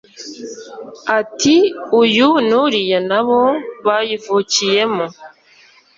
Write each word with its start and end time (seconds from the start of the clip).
ati 1.19 1.55
Uyu 2.01 2.27
n’uriya 2.47 2.99
na 3.09 3.21
bo 3.27 3.41
bayivukiyemo 3.85 5.05